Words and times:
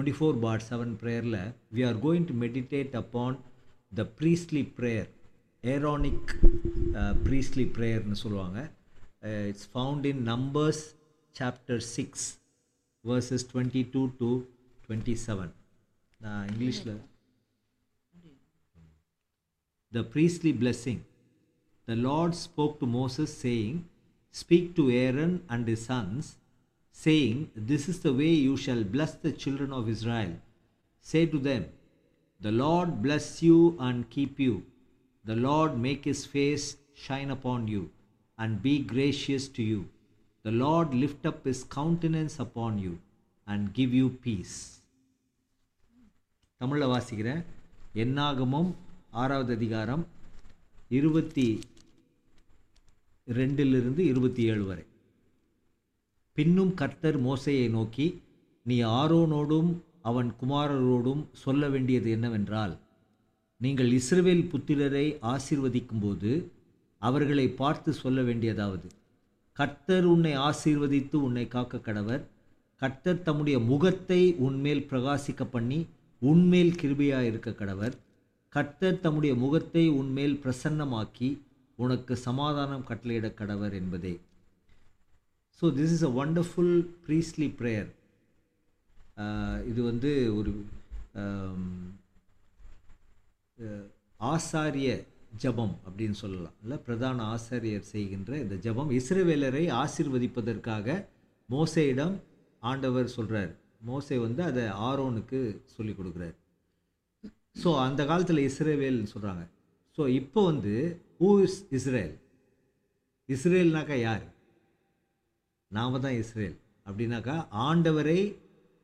Twenty 0.00 0.14
four 0.18 0.38
bar 0.44 0.64
seven 0.68 0.94
ப்ரேயரில் 1.02 1.40
we 1.76 1.82
are 1.88 1.98
going 2.06 2.26
to 2.30 2.36
meditate 2.44 2.94
upon 3.02 3.36
the 3.92 4.04
priestly 4.20 4.62
prayer 4.78 5.08
Aaronic 5.64 6.32
priestly 7.26 7.66
ப்ரேயர்னு 7.76 8.18
சொல்லுவாங்க 8.24 8.60
it's 9.50 9.68
found 9.72 10.06
in 10.12 10.22
Numbers 10.32 10.84
chapter 11.34 11.82
six 11.96 12.26
verses 13.04 13.46
twenty 13.52 13.84
two 13.94 14.04
to 14.22 14.30
twenty 14.86 15.16
seven 15.26 15.52
நான் 16.20 16.42
இங்கிலீஷில் 16.48 16.96
the 19.92 20.02
priestly 20.04 20.52
blessing. 20.52 20.98
The 21.88 21.96
Lord 21.98 22.34
spoke 22.36 22.78
to 22.80 22.86
Moses, 22.88 23.32
saying, 23.34 23.76
Speak 24.34 24.74
to 24.76 24.90
Aaron 24.92 25.42
and 25.48 25.66
his 25.66 25.86
sons, 25.86 26.24
saying, 26.91 27.49
This 27.55 27.87
is 27.89 27.99
the 27.99 28.13
way 28.13 28.29
you 28.29 28.57
shall 28.57 28.83
bless 28.83 29.13
the 29.15 29.31
children 29.33 29.71
of 29.71 29.89
Israel. 29.89 30.33
Say 31.01 31.25
to 31.25 31.39
them, 31.39 31.65
The 32.41 32.51
Lord 32.51 33.01
bless 33.01 33.41
you 33.43 33.77
and 33.79 34.09
keep 34.09 34.39
you. 34.39 34.63
The 35.25 35.35
Lord 35.35 35.77
make 35.77 36.05
his 36.05 36.25
face 36.25 36.77
shine 36.95 37.31
upon 37.31 37.67
you 37.67 37.89
and 38.37 38.61
be 38.61 38.79
gracious 38.79 39.47
to 39.49 39.63
you. 39.63 39.87
The 40.45 40.51
Lord 40.51 40.93
lift 40.93 41.25
up 41.25 41.45
his 41.45 41.63
countenance 41.63 42.39
upon 42.39 42.79
you 42.79 42.99
and 43.47 43.73
give 43.73 43.93
you 43.93 44.09
peace. 44.27 44.55
தமிழில் 46.61 46.91
வாசிக்கிறேன் 46.93 47.41
என்னாகமும் 47.93 48.71
ஆறாவது 49.21 49.51
அதிகாரம் 49.55 50.03
இருபத்தி 50.97 51.45
ரெண்டிலிருந்து 53.27 54.01
இருபத்தி 54.11 54.43
ஏழு 54.51 54.63
வரை 54.69 54.85
பின்னும் 56.37 56.73
கர்த்தர் 56.73 57.17
மோசையை 57.25 57.69
நோக்கி 57.69 58.21
நீ 58.65 58.83
ஆரோனோடும் 58.83 59.71
அவன் 60.01 60.29
குமாரரோடும் 60.41 61.23
சொல்ல 61.31 61.69
வேண்டியது 61.69 62.09
என்னவென்றால் 62.11 62.73
நீங்கள் 63.57 63.89
இஸ்ரவேல் 63.91 64.45
புத்திரரை 64.51 65.05
ஆசீர்வதிக்கும்போது 65.21 66.31
அவர்களை 67.01 67.47
பார்த்து 67.49 67.93
சொல்ல 67.93 68.21
வேண்டியதாவது. 68.21 68.87
கர்த்தர் 69.57 70.05
உன்னை 70.05 70.33
ஆசீர்வதித்து 70.37 71.15
உன்னை 71.15 71.47
காக்க 71.47 71.79
கடவர். 71.79 72.23
கர்த்தர் 72.81 73.23
தம்முடைய 73.23 73.59
முகத்தை 73.59 74.21
உன்மேல் 74.37 74.87
பிரகாசிக்க 74.89 75.43
பண்ணி 75.45 75.79
உன்மேல் 76.21 76.73
கிருபையாக 76.81 77.21
இருக்க 77.21 77.51
கடவர். 77.53 77.95
கர்த்தர் 78.49 78.99
தம்முடைய 78.99 79.35
முகத்தை 79.35 79.89
உன்மேல் 79.89 80.39
பிரசன்னமாக்கி 80.43 81.29
உனக்கு 81.75 82.17
சமாதானம் 82.17 82.87
கட்டளையிட 82.89 83.33
கடவர் 83.33 83.73
என்பதே. 83.73 84.13
So 85.61 85.67
this 85.79 85.93
is 85.95 86.05
a 86.09 86.13
wonderful 86.21 86.75
priestly 87.07 87.49
prayer 87.61 87.89
இது 89.71 89.81
வந்து 89.91 90.11
ஒரு 90.39 90.51
um, 91.21 91.63
uh, 93.59 93.83
ஆசாரிய 94.33 94.89
ஜெபம் 95.43 95.75
அப்படின்னு 95.87 96.17
சொல்லலாம். 96.21 96.55
இல்லை 96.63 96.77
பிரதான 96.87 97.23
ஆசாரியர் 97.35 97.85
செய்கின்ற 97.91 98.31
இந்த 98.43 98.55
ஜெபம். 98.65 98.89
இஸ்ரவேலரை 98.99 99.63
ஆசிர்வதிப்பதற்காக 99.83 100.87
மோசையிடம் 101.49 102.15
ஆண்டவர் 102.63 103.07
சொல்கிறார் 103.17 103.51
மோசே 103.89 104.17
வந்து 104.25 104.41
அதை 104.49 104.63
ஆரோனுக்கு 104.89 105.39
சொல்லி 105.75 105.93
கொடுக்குறார். 105.99 106.35
ஸோ 107.61 107.69
அந்த 107.85 108.01
காலத்தில் 108.11 108.45
இஸ்ரேவேல்னு 108.49 109.13
சொல்கிறாங்க 109.13 109.43
ஸோ 109.97 110.01
இப்போ 110.19 110.41
வந்து 110.51 110.75
ஹூ 111.21 111.31
இஸ் 111.45 111.59
இஸ்ரேல் 111.77 112.13
இஸ்ரேல்னாக்கா 113.29 113.97
யார்? 114.07 114.25
நாம 115.71 115.99
தான் 116.05 116.17
இஸ்ரேல். 116.21 116.57
அப்படின்னாக்கா 116.87 117.35
ஆண்டவரை 117.67 118.19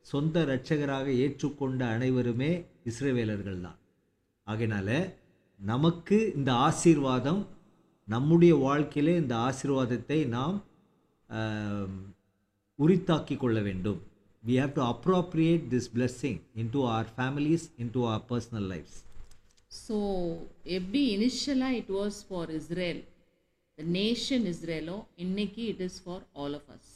சொந்த 0.06 0.42
இரட்சகராக 0.46 1.06
ஏற்றுக்கொண்ட 1.22 1.80
அனைவருமே 1.94 2.50
இஸ்ரேவேலர்கள் 2.90 3.64
தான். 3.66 3.78
ஆகையினால 4.46 4.90
நமக்கு 5.60 6.18
இந்த 6.38 6.50
ஆசீர்வாதம் 6.68 7.40
நம்முடைய 8.08 8.52
வாழ்க்கையிலே 8.66 9.14
இந்த 9.22 9.34
ஆசீர்வாதத்தை 9.48 10.20
நாம் 10.36 10.58
உரித்தாக்கி 12.78 13.36
கொள்ள 13.42 13.58
வேண்டும். 13.68 14.00
We 14.44 14.54
have 14.60 14.72
to 14.78 14.82
appropriate 14.92 15.64
this 15.74 15.90
blessing 15.96 16.40
into 16.76 16.80
into 16.86 17.14
families 17.18 17.66
into 17.96 18.02
our 18.12 18.22
personal 18.32 18.68
lifes 18.72 18.98
so 19.84 19.96
எப்படி 20.76 21.00
இனிஷியலாக 21.16 21.78
it 21.80 21.92
was 21.98 22.18
for 22.28 22.50
Israel 22.58 23.00
the 23.77 23.85
nation 23.97 24.45
இஸ்ரேலோ 24.53 24.97
இன்னைக்கு 25.25 25.63
it 25.73 25.83
is 25.87 25.99
for 26.05 26.23
all 26.41 26.55
of 26.59 26.69
us 26.75 26.91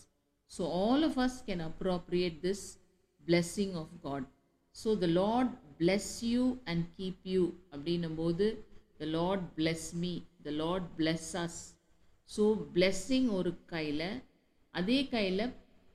so 0.52 0.64
all 0.82 1.06
of 1.10 1.20
us 1.28 1.40
can 1.50 1.64
appropriate 1.70 2.38
this 2.48 2.66
blessing 3.24 3.72
of 3.84 3.94
God 4.08 4.28
so 4.76 4.90
the 5.04 5.08
Lord 5.22 5.54
bless 5.82 6.08
you 6.34 6.44
and 6.72 6.86
keep 7.00 7.24
you 7.36 7.44
அப்படின்னும் 7.74 8.18
போது 8.24 8.48
the 9.02 9.08
Lord 9.18 9.46
bless 9.60 9.84
me 10.04 10.14
the 10.48 10.52
Lord 10.64 10.88
bless 11.02 11.28
us 11.46 11.56
so 12.30 12.44
blessing 12.78 13.26
ஒரு 13.40 13.54
கையில் 13.74 14.08
அதே 14.74 15.00
கையில் 15.16 15.46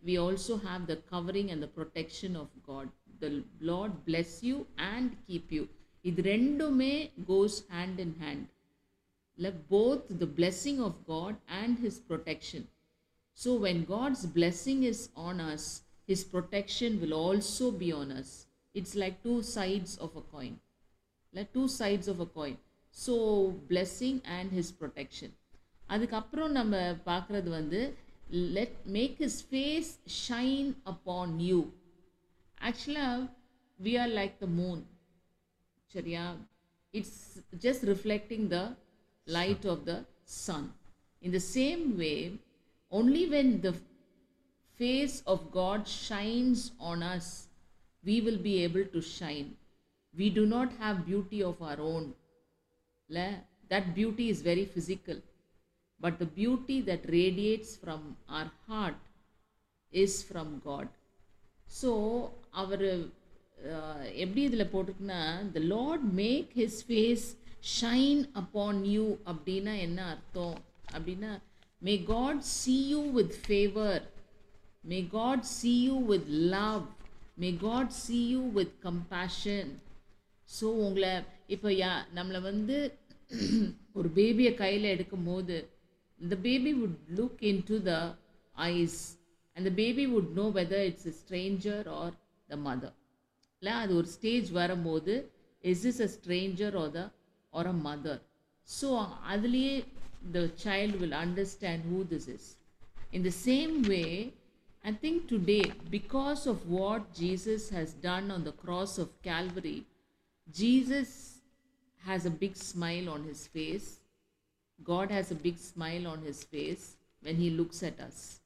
we 0.02 0.16
also 0.18 0.56
have 0.58 0.86
the 0.86 0.96
covering 1.10 1.50
and 1.50 1.62
the 1.62 1.68
protection 1.68 2.36
of 2.36 2.48
God. 2.66 2.88
The 3.20 3.30
Lord 3.60 4.04
bless 4.04 4.42
you 4.42 4.56
and 4.86 5.10
keep 5.28 5.52
you. 5.52 5.64
இது 6.04 6.22
ரெண்டுமே 6.22 6.94
goes 7.28 7.56
hand 7.68 7.96
in 8.04 8.10
hand. 8.22 8.42
இல்லை 9.37 9.51
both 9.71 10.07
the 10.21 10.27
blessing 10.37 10.81
of 10.87 10.99
God 11.09 11.39
and 11.59 11.77
his 11.83 11.99
protection 12.09 12.65
so 13.37 13.51
when 13.65 13.81
God's 13.89 14.25
blessing 14.37 14.83
is 14.91 15.03
on 15.25 15.41
us 15.47 15.67
his 16.09 16.25
protection 16.31 16.95
will 17.01 17.17
also 17.23 17.67
be 17.81 17.89
on 17.99 18.13
us 18.19 18.33
it's 18.75 18.95
like 19.03 19.17
two 19.25 19.35
sides 19.51 19.95
of 20.07 20.17
a 20.17 20.25
coin 20.33 20.57
இல்லை 21.33 21.45
two 21.55 21.63
sides 21.77 22.09
of 22.13 22.21
a 22.21 22.29
coin 22.37 22.59
so 22.95 23.15
blessing 23.71 24.19
and 24.37 24.51
his 24.57 24.73
protection 24.79 25.33
அதுக்கப்புறம் 25.87 26.51
நம்ம 26.51 26.75
பார்க்குறது 27.05 27.49
வந்து 27.51 27.81
let 28.55 28.77
make 28.95 29.15
his 29.23 29.41
face 29.49 29.91
shine 30.21 30.69
upon 30.91 31.33
you 31.47 31.59
ஆக்சுவலாக 32.61 33.19
we 33.79 33.93
are 33.97 34.11
like 34.17 34.35
the 34.41 34.49
moon 34.57 34.81
சரியா 35.91 36.23
it's 36.93 37.19
just 37.65 37.85
reflecting 37.91 38.47
the 38.49 38.59
Light 39.26 39.66
of 39.66 39.84
the 39.90 39.94
sun 40.46 40.68
in 41.22 41.34
the 41.38 41.42
same 41.56 41.84
way 42.02 42.14
only 42.92 43.22
when 43.26 43.48
the 43.60 43.72
face 44.80 45.22
of 45.32 45.38
God 45.52 45.80
shines 45.88 46.60
on 46.80 47.02
us, 47.04 47.26
we 48.04 48.20
will 48.20 48.36
be 48.38 48.54
able 48.64 48.84
to 48.94 49.00
shine. 49.10 49.48
We 50.14 50.28
do 50.30 50.44
not 50.46 50.70
have 50.74 51.06
beauty 51.06 51.40
of 51.42 51.62
our 51.62 51.80
own. 51.92 52.04
Le- 53.10 53.40
That 53.70 53.94
beauty 53.94 54.28
is 54.28 54.42
very 54.42 54.66
physical. 54.66 55.18
But 56.00 56.18
the 56.18 56.26
beauty 56.40 56.76
that 56.82 57.02
radiates 57.10 57.70
from 57.76 58.00
our 58.28 58.48
heart 58.66 59.00
is 59.92 60.14
from 60.22 60.48
God. 60.64 60.88
So 61.80 61.90
அவர் 62.62 62.86
எப்படி 64.24 64.40
இதில் 64.48 64.70
போட்டிருக்குன்னா 64.72 65.20
the 65.56 65.62
Lord 65.74 66.06
make 66.20 66.50
his 66.60 66.80
face 66.88 67.26
shine 67.75 68.21
upon 68.33 68.81
you 68.91 69.05
அப்படின்னா 69.25 69.73
என்ன 69.79 69.99
அர்த்தம் 70.07 70.57
அப்படின்னா 70.93 71.31
may 71.81 71.95
God 72.05 72.43
see 72.53 72.75
you 72.91 73.01
with 73.11 73.35
favour 73.43 74.03
may 74.83 74.99
God 75.11 75.45
see 75.51 75.73
you 75.83 75.97
with 76.05 76.29
love 76.55 76.85
may 77.37 77.49
God 77.65 77.93
see 77.97 78.19
you 78.29 78.43
with 78.51 78.75
compassion 78.83 79.71
so 80.49 80.67
உங்களை 80.85 81.13
இப்போ 81.49 81.69
யா 81.75 81.93
நம்மளை 82.15 82.39
வந்து 82.41 82.77
ஒரு 83.93 84.09
பேபியை 84.15 84.53
கையில் 84.55 84.93
எடுக்கும்போது 84.95 85.57
இந்த 86.19 86.35
baby 86.45 86.71
would 86.79 86.99
look 87.17 87.41
into 87.69 87.77
the 87.83 87.93
eyes 88.69 88.99
அந்த 89.55 89.69
baby 89.79 90.05
would 90.13 90.31
know 90.33 90.45
whether 90.57 90.85
it's 90.89 91.07
a 91.07 91.15
stranger 91.21 91.87
or 91.99 92.15
the 92.49 92.57
mother 92.65 92.95
இல்லை 93.61 93.73
அது 93.83 93.91
ஒரு 93.95 94.07
ஸ்டேஜ் 94.07 94.49
வரும்போது 94.51 95.13
is 95.63 95.85
is 95.85 96.01
a 96.01 96.09
stranger 96.15 96.75
or 96.75 96.91
the 96.91 97.01
or 97.56 97.64
a 97.72 97.76
mother 97.88 98.16
so 98.80 98.90
அதுலேயே 99.32 99.74
the 100.36 100.44
child 100.64 100.92
will 101.00 101.14
understand 101.24 101.80
who 101.90 101.98
this 102.12 102.26
is 102.36 102.44
in 103.16 103.22
the 103.28 103.36
same 103.48 103.74
way 103.92 104.12
i 104.84 104.92
think 105.02 105.18
today 105.32 105.64
because 105.96 106.42
of 106.52 106.58
what 106.76 107.02
jesus 107.22 107.64
has 107.76 107.90
done 108.10 108.26
on 108.36 108.42
the 108.48 108.56
cross 108.62 108.92
of 109.04 109.08
calvary 109.28 109.78
jesus 110.60 111.10
has 112.08 112.22
a 112.30 112.34
big 112.44 112.54
smile 112.70 113.08
on 113.14 113.22
his 113.30 113.42
face 113.56 113.88
God 114.84 115.10
has 115.10 115.30
a 115.30 115.34
big 115.34 115.58
smile 115.58 116.06
on 116.06 116.22
his 116.22 116.42
face 116.44 116.96
when 117.20 117.36
he 117.36 117.50
looks 117.50 117.82
at 117.82 118.00
us. 118.00 118.40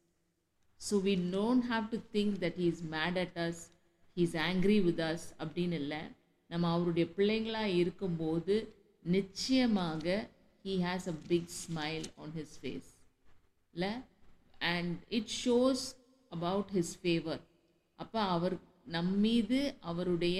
So 0.79 0.99
we 0.99 1.17
don't 1.17 1.62
have 1.62 1.91
to 1.91 1.99
think 2.12 2.41
that 2.41 2.56
he 2.56 2.69
is 2.69 2.83
mad 2.83 3.17
at 3.17 3.37
us, 3.37 3.71
he's 4.17 4.35
angry 4.35 4.81
with 4.81 5.00
us 5.00 5.23
அப்படின்னு 5.41 5.77
இல்லை 5.83 6.03
நம்ம 6.47 6.71
அவருடைய 6.75 7.06
பிள்ளைங்களா 7.17 7.62
இருக்கும்போது 7.83 8.55
நிச்சயமாக 9.06 10.06
he 10.65 10.74
has 10.88 11.07
a 11.13 11.18
big 11.27 11.50
smile 11.62 12.06
on 12.18 12.33
his 12.39 12.56
face 12.62 12.89
இல்லை 13.74 13.94
and 14.74 14.98
it 15.19 15.33
shows 15.44 15.86
about 16.31 16.71
his 16.77 16.94
favour 17.01 17.42
அப்போ 18.00 18.19
அவர் 18.36 18.56
நம் 18.88 19.13
மீது 19.25 19.59
அவருடைய 19.81 20.39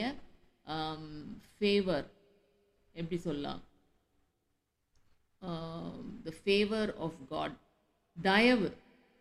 um, 0.68 1.04
ஃபேவர் 1.52 2.08
எப்படி 2.96 3.18
சொல்லலாம்? 3.26 3.62
த 6.26 6.32
ஃபேவர் 6.40 6.92
ஆஃப் 7.06 7.20
காட் 7.30 7.56
தயவு 8.18 8.70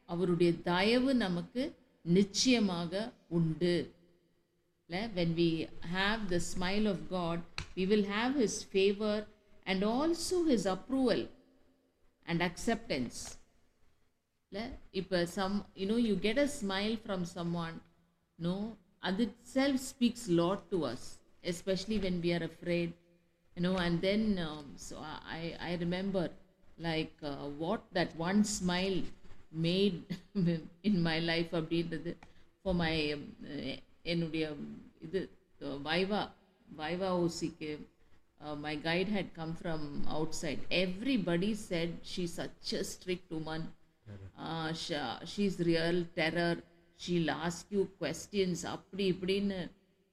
அவருடைய 0.08 0.52
தயவு 0.70 1.10
நமக்கு 1.16 1.62
நிச்சயமாக 2.04 2.92
உண்டு. 3.28 3.75
இல்லை 4.90 5.02
when 5.19 5.34
we 5.40 5.50
have 5.94 6.20
the 6.34 6.38
smile 6.50 6.87
of 6.92 7.04
God 7.10 7.42
we 7.80 7.86
will 7.86 8.06
have 8.07 8.36
his 8.36 8.63
favor 8.66 9.18
and 9.66 9.83
also 9.86 10.44
his 10.45 10.66
approval 10.68 11.22
and 12.25 12.39
acceptance 12.42 13.18
இல்லை 14.51 14.66
இப்போ 15.00 15.19
some 15.36 15.56
you know 15.80 15.95
you 16.06 16.13
get 16.25 16.39
a 16.44 16.50
smile 16.57 16.94
from 17.04 17.24
some 17.33 17.51
one 17.63 17.77
no 18.39 18.54
அது 19.10 19.24
self 19.56 19.81
speaks 19.89 20.27
lot 20.39 20.63
to 20.74 20.77
us 20.92 21.06
especially 21.44 21.98
when 22.06 22.19
we 22.25 22.31
are 22.38 22.45
afraid 22.50 22.94
you know 23.56 23.74
and 23.86 24.00
then 24.07 24.25
so 24.86 24.95
I 25.38 25.42
I 25.68 25.72
remember 25.83 26.31
like 26.88 27.18
what 27.63 27.86
that 27.98 28.13
one 28.30 28.39
smile 28.56 28.98
made 29.66 30.00
in 30.89 31.01
my 31.10 31.18
life 31.31 31.54
அப்படின்றது 31.62 32.13
for 32.62 32.80
my 32.83 32.94
என்னுடைய 34.13 34.45
இது 35.07 35.22
வைவா 35.86 36.24
viva 36.78 37.11
ஓசிக்கு 37.25 37.72
my 38.64 38.75
guide 38.88 39.11
had 39.17 39.32
come 39.40 39.55
from 39.58 39.84
outside 40.43 40.62
everybody 40.84 41.50
said 41.69 41.94
she 42.12 42.25
such 42.37 42.72
a 42.81 42.82
strict 42.93 43.34
woman 43.40 43.67
she's 45.32 45.58
real 45.70 46.00
terror 46.20 46.61
she'll 47.00 47.31
ask 47.44 47.70
you 47.76 47.82
questions 48.02 48.64
அப்படி 48.75 49.05
இப்படின்னு. 49.14 49.61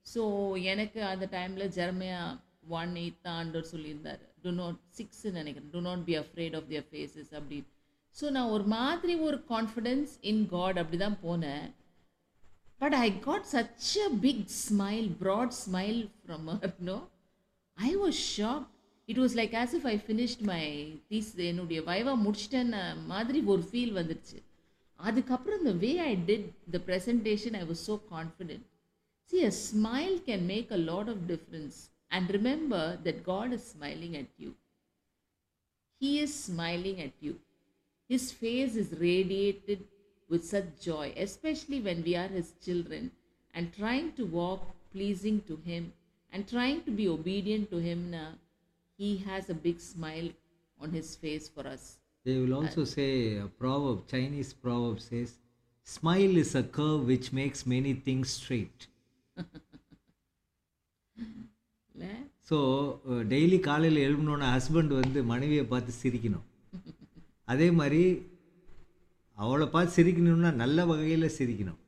so 0.06 0.22
எனக்கு 0.72 1.00
அந்த 1.12 1.24
டைமில் 1.36 1.72
ஜெர்மையா 1.78 2.20
one 2.80 2.92
eighth 3.02 3.28
ஆண்டர் 3.38 3.66
சொல்லியிருந்தார். 3.72 4.22
டு 4.44 4.50
நாட் 4.60 4.78
சிக்ஸ்ன்னு 4.98 5.38
நினைக்கிறேன். 5.40 5.72
Do 5.76 5.80
not 5.88 6.04
be 6.08 6.14
afraid 6.22 6.56
of 6.58 6.68
their 6.70 6.88
faces 6.90 7.32
அப்படின்னு. 7.38 7.68
ஸோ 8.16 8.26
நான் 8.36 8.52
ஒரு 8.54 8.64
மாதிரி 8.76 9.14
ஒரு 9.28 9.38
கான்ஃபிடென்ஸ் 9.52 10.12
இன் 10.30 10.44
காட் 10.54 10.80
அப்படி 10.82 10.98
தான் 11.04 11.18
போனேன். 11.26 11.66
but 12.81 12.95
I 12.99 13.07
got 13.25 13.47
such 13.53 13.89
a 14.05 14.09
big 14.23 14.43
smile 14.59 15.09
broad 15.21 15.55
smile 15.59 15.99
from 16.17 16.47
her 16.55 16.77
no 16.89 16.97
I 17.77 17.91
was 18.01 18.21
shocked 18.33 18.65
it 19.09 19.21
was 19.23 19.35
like 19.39 19.55
as 19.61 19.75
if 19.77 19.87
I 19.87 19.95
finished 20.05 20.43
my 20.51 20.63
these 21.11 21.29
என்னுடைய 21.47 21.81
வைவா 21.89 22.15
முடிச்சிட்டேன்னு 22.25 22.81
மாதிரி 23.07 23.41
ஒரு 23.53 23.63
ஃபீல் 23.69 23.95
வந்துடுச்சு 23.99 24.39
அதுக்கப்புறம் 24.99 25.59
இந்த 25.61 25.73
way 25.83 25.91
I 26.03 26.13
did 26.27 26.45
the 26.75 26.79
presentation 26.89 27.55
I 27.61 27.63
was 27.71 27.83
so 27.87 27.95
confident 28.13 28.65
see 29.31 29.39
a 29.45 29.53
smile 29.63 30.15
can 30.27 30.45
make 30.51 30.69
a 30.71 30.81
lot 30.89 31.09
of 31.13 31.23
difference 31.31 31.79
and 32.11 32.29
remember 32.37 32.91
that 33.07 33.21
God 33.29 33.53
is 33.57 33.67
smiling 33.73 34.15
at 34.21 34.33
you 34.43 34.51
he 36.01 36.11
is 36.23 36.37
smiling 36.49 37.01
at 37.05 37.19
you 37.27 37.33
his 38.09 38.29
face 38.39 38.75
is 38.83 38.93
radiated 39.07 39.83
with 40.29 40.43
such 40.45 40.69
joy, 40.81 41.13
especially 41.17 41.79
when 41.81 42.03
we 42.03 42.15
are 42.15 42.27
His 42.27 42.49
children 42.65 43.03
and 43.53 43.73
trying 43.73 44.13
to 44.13 44.25
walk 44.39 44.61
pleasing 44.93 45.41
to 45.49 45.55
Him 45.65 45.83
and 46.31 46.47
trying 46.47 46.79
to 46.83 46.91
be 46.91 47.07
obedient 47.07 47.69
to 47.71 47.77
Him. 47.77 47.99
Now, 48.11 48.31
He 48.99 49.17
has 49.29 49.49
a 49.49 49.57
big 49.67 49.79
smile 49.79 50.29
on 50.79 50.91
His 50.91 51.15
face 51.15 51.47
for 51.47 51.65
us. 51.67 51.83
They 52.25 52.37
will 52.41 52.53
also 52.53 52.83
say 52.85 53.09
a 53.37 53.47
proverb, 53.61 54.07
Chinese 54.07 54.53
proverb 54.53 54.99
says, 55.01 55.31
smile 55.83 56.37
is 56.37 56.55
a 56.55 56.63
curve 56.63 57.05
which 57.05 57.27
makes 57.33 57.65
many 57.65 57.93
things 58.07 58.29
straight. 58.39 58.79
இல்ல? 61.95 62.05
So 62.49 62.57
daily 63.31 63.57
காலையில் 63.67 63.99
எழுப்பினோன்னே 64.05 64.47
husband 64.55 64.93
வந்து 65.01 65.19
மனைவியை 65.31 65.65
பார்த்து 65.73 65.91
சிரிக்கணும் 66.01 66.45
அதே 67.53 67.67
மாதிரி 67.79 68.01
அவளை 69.38 69.66
பார்த்து 69.68 69.96
சிரிக்கணும்னா 69.96 70.50
நல்ல 70.54 70.84
வகையில் 70.86 71.34
சிரிக்கணும் 71.36 71.80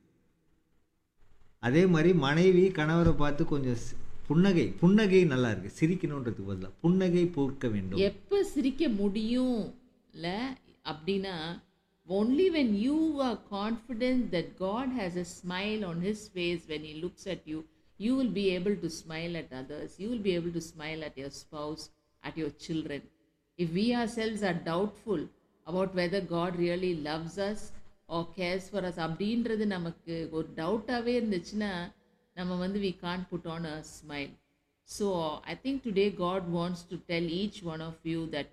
அதே 1.62 1.82
மாதிரி 1.86 2.10
மனைவி 2.20 2.62
கணவரை 2.76 3.12
பார்த்து 3.14 3.42
கொஞ்சம் 3.46 3.80
புன்னகை 4.28 4.66
புன்னகை 4.80 5.22
நல்லா 5.30 5.48
இருக்குது 5.52 5.76
சிரிக்கணுன்றதுக்கு 5.78 6.44
பதிலாக 6.44 6.72
புன்னகை 6.82 7.24
போர்க்க 7.36 7.68
வேண்டும் 7.68 8.02
எப்போ 8.08 8.38
சிரிக்க 8.52 8.88
முடியும் 9.00 9.58
அப்படின்னா 10.86 11.34
only 12.08 12.46
when 12.54 12.72
you 12.84 12.98
are 13.26 13.40
confidence 13.50 14.24
that 14.34 14.52
God 14.62 14.92
has 15.00 15.18
a 15.18 15.26
smile 15.34 15.82
on 15.90 16.00
his 16.06 16.24
face 16.34 16.62
when 16.70 16.86
you 16.90 16.94
looks 17.02 17.28
at 17.34 17.44
you 17.52 17.58
you 18.00 18.12
will 18.20 18.34
be 18.38 18.46
able 18.54 18.76
to 18.84 18.90
smile 19.00 19.34
at 19.42 19.52
others 19.60 19.96
you 20.02 20.08
will 20.08 20.24
be 20.28 20.34
able 20.36 20.54
to 20.58 20.62
smile 20.70 21.02
at 21.08 21.18
your 21.22 21.36
spouse 21.42 21.84
at 22.22 22.38
your 22.40 22.56
children 22.68 23.06
if 23.58 23.74
we 23.74 23.86
are 24.00 24.10
cells 24.16 24.44
or 24.50 24.60
doubtful 24.64 25.26
about 25.69 25.91
whether 25.99 26.21
God 26.37 26.51
really 26.65 26.93
loves 27.09 27.35
us 27.49 27.61
or 28.09 28.21
cares 28.39 28.65
for 28.73 28.81
us 28.89 28.97
அப்படின்றது 29.05 29.65
நமக்கு 29.75 30.15
ஒரு 30.37 30.47
டவுட்டாகவே 30.61 31.13
இருந்துச்சுன்னா 31.19 31.71
நம்ம 32.39 32.57
வந்து 32.63 32.79
we 32.87 32.91
can't 33.03 33.25
put 33.33 33.45
on 33.55 33.63
a 33.75 33.77
smile 33.97 34.33
so 34.89 35.05
I 35.51 35.55
think 35.63 35.77
today 35.89 36.09
God 36.25 36.43
wants 36.59 36.81
to 36.91 36.95
tell 37.11 37.25
each 37.41 37.57
one 37.73 37.81
of 37.89 37.95
you 38.11 38.19
that 38.35 38.49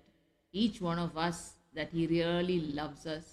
each 0.53 0.77
one 0.91 0.99
of 1.05 1.11
us 1.27 1.39
that 1.77 1.89
He 1.97 2.03
really 2.17 2.59
loves 2.79 3.03
us 3.17 3.27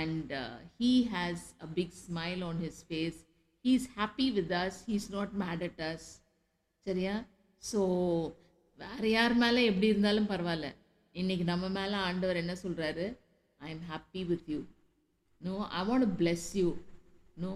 and 0.00 0.26
uh, 0.32 0.56
He 0.80 0.92
has 1.16 1.38
a 1.66 1.68
big 1.78 1.90
smile 2.06 2.42
on 2.44 2.56
His 2.58 2.76
face. 2.82 3.18
He's 3.64 3.84
happy 3.98 4.30
with 4.38 4.50
us. 4.64 4.74
He's 4.88 5.06
not 5.10 5.30
mad 5.44 5.60
at 5.62 5.78
us. 5.92 6.02
சரியா 6.86 7.12
so 7.62 7.80
வேற 8.78 9.02
யார் 9.16 9.34
மேலே 9.42 9.60
எப்படி 9.70 9.88
இருந்தாலும் 9.92 10.30
பரவாயில்ல 10.32 10.68
இன்னைக்கு 11.21 11.45
நம்ம 11.51 11.65
மேலே 11.77 11.97
ஆண்டவர் 12.07 12.41
என்ன 12.41 12.53
சொல்கிறாரு 12.63 13.05
I 13.61 13.69
am 13.75 13.85
happy 13.91 14.21
with 14.31 14.47
you 14.53 14.59
no 15.41 15.55
I 15.79 15.81
want 15.89 16.07
bless 16.19 16.47
you 16.61 16.67
no 17.37 17.53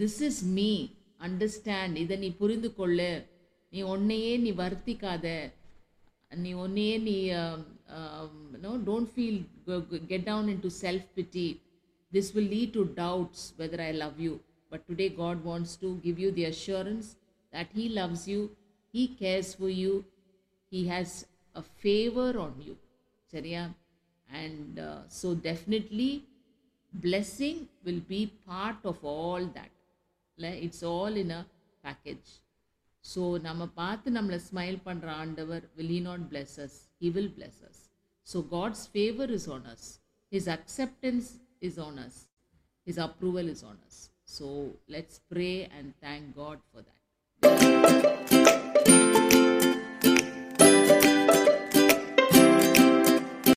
this 0.00 0.18
is 0.28 0.40
me 0.58 0.70
understand 1.26 1.94
இதை 2.02 2.16
நீ 2.24 2.28
புரிந்து 2.40 2.68
கொள்ளு. 2.78 3.12
நீ 3.72 3.80
உன்னையே 3.92 4.32
நீ 4.44 4.50
வருத்திக்காத. 4.62 5.26
நீ 6.44 6.50
ஒன்னையே 6.64 6.96
நீ 7.08 7.16
no 8.64 8.72
don't 8.88 9.10
feel 9.12 9.38
get 10.10 10.26
down 10.30 10.48
into 10.66 10.70
self 10.84 11.06
pity 11.18 11.46
this 12.12 12.30
will 12.36 12.50
lead 12.56 12.74
to 12.78 12.84
doubts 13.02 13.44
whether 13.60 13.82
I 13.88 13.90
love 14.04 14.18
you 14.26 14.32
but 14.72 14.84
today 14.90 15.06
God 15.20 15.40
wants 15.48 15.76
to 15.84 15.90
give 16.06 16.18
you 16.24 16.30
the 16.40 16.46
assurance 16.54 17.08
that 17.52 17.72
he 17.78 17.86
loves 18.00 18.26
you 18.32 18.40
he 18.94 19.04
cares 19.22 19.52
for 19.60 19.74
you 19.84 19.92
he 20.72 20.82
has 20.94 21.16
a 21.54 21.64
favour 21.78 22.38
on 22.46 22.58
you 22.68 22.74
சரியா 23.33 23.63
and 24.29 24.79
so 25.21 25.29
definitely 25.47 26.11
blessing 26.93 27.57
will 27.85 28.01
be 28.07 28.21
part 28.45 28.79
of 28.91 28.97
all 29.15 29.43
that 29.57 29.71
இல்லை 30.37 30.51
it's 30.65 30.83
all 30.91 31.17
in 31.21 31.33
a 31.37 31.41
package 31.85 32.29
so 33.03 33.21
நம்ம 33.47 33.67
பார்த்து 33.81 34.11
நம்மளை 34.17 34.39
smile 34.49 34.79
பண்ணுற 34.87 35.07
ஆண்டவர் 35.23 35.63
will 35.77 35.91
he 35.95 35.99
not 36.09 36.21
bless 36.33 36.51
us 36.65 36.73
he 37.03 37.09
will 37.17 37.31
bless 37.37 37.57
us 37.69 37.79
so 38.27 38.37
god's 38.57 38.81
favor 38.97 39.27
is 39.39 39.45
on 39.55 39.63
us 39.73 39.83
his 40.31 40.47
acceptance 40.57 41.27
is 41.69 41.77
on 41.87 41.95
us 42.07 42.17
his 42.87 42.99
approval 43.07 43.47
is 43.55 43.63
on 43.71 43.77
us 43.89 43.97
so 44.37 44.47
let's 44.95 45.17
pray 45.33 45.55
and 45.77 45.87
thank 46.05 46.23
god 46.43 46.59
for 46.71 46.81
that 46.87 46.99